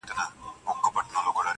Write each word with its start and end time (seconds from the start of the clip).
خو 0.83 0.89
لنډغري 1.05 1.25
مه 1.25 1.31
کوئ 1.35 1.47